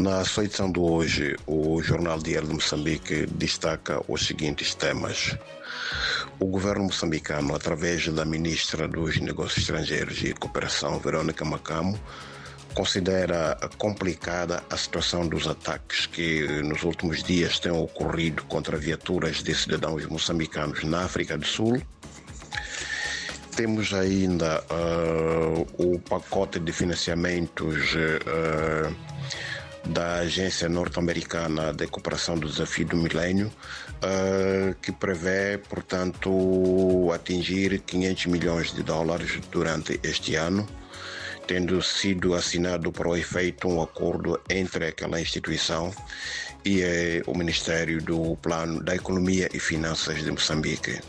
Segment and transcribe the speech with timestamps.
[0.00, 5.36] Na sua edição de hoje, o Jornal Diário de Moçambique destaca os seguintes temas.
[6.38, 12.00] O governo moçambicano, através da ministra dos Negócios Estrangeiros e Cooperação, Verônica Macamo,
[12.72, 19.54] considera complicada a situação dos ataques que nos últimos dias têm ocorrido contra viaturas de
[19.54, 21.78] cidadãos moçambicanos na África do Sul.
[23.54, 28.96] Temos ainda uh, o pacote de financiamentos uh,
[29.86, 38.26] da Agência Norte-Americana de Cooperação do Desafio do Milênio, uh, que prevê, portanto, atingir 500
[38.26, 40.68] milhões de dólares durante este ano,
[41.46, 45.92] tendo sido assinado para o efeito um acordo entre aquela instituição
[46.64, 51.00] e eh, o Ministério do Plano da Economia e Finanças de Moçambique.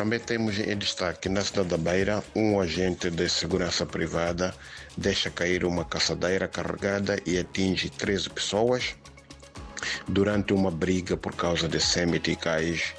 [0.00, 4.54] Também temos em destaque na cidade da Beira um agente de segurança privada
[4.96, 8.96] deixa cair uma caçadeira carregada e atinge 13 pessoas
[10.08, 12.94] durante uma briga por causa de semiticais.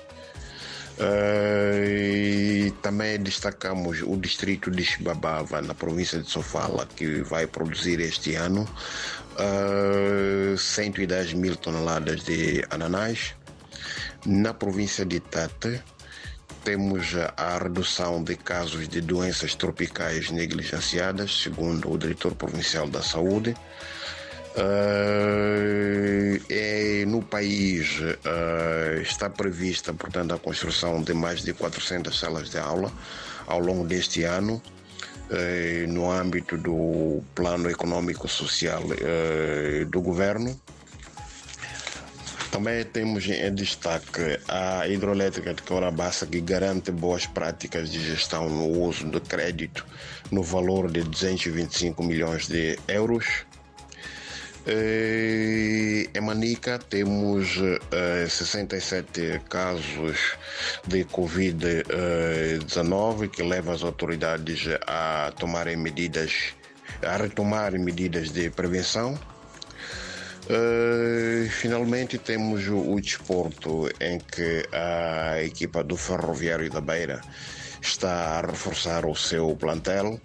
[0.99, 7.99] Uh, e também destacamos o distrito de Xibabava, na província de Sofala, que vai produzir
[7.99, 8.69] este ano
[10.53, 13.33] uh, 110 mil toneladas de ananás.
[14.23, 15.81] Na província de Tete,
[16.63, 23.55] temos a redução de casos de doenças tropicais negligenciadas, segundo o diretor provincial da saúde.
[24.51, 32.49] Uh, é, no país uh, está prevista, portanto, a construção de mais de 400 salas
[32.49, 32.91] de aula
[33.47, 34.61] ao longo deste ano,
[35.29, 38.83] uh, no âmbito do plano econômico social
[39.89, 40.59] do governo.
[42.51, 48.67] Também temos em destaque a hidroelétrica de Caurabaça, que garante boas práticas de gestão no
[48.81, 49.85] uso do crédito
[50.31, 53.45] no valor de 225 milhões de euros.
[54.67, 57.57] Em Manica temos
[58.29, 60.37] 67 casos
[60.85, 66.53] de Covid-19 que leva as autoridades a tomarem medidas,
[67.01, 69.17] a retomarem medidas de prevenção.
[71.49, 77.21] Finalmente temos o, o, desporto em que a equipa do Ferroviário da Beira
[77.81, 80.19] está a reforçar o seu plantel,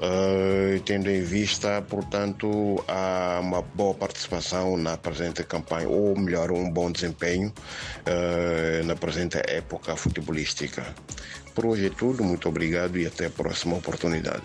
[0.00, 6.70] uh, tendo em vista, portanto, a uma boa participação na presente campanha, ou melhor, um
[6.70, 7.52] bom desempenho
[8.06, 10.94] uh, na presente época futebolística.
[11.54, 14.42] Por hoje é tudo, muito obrigado e até a próxima oportunidade.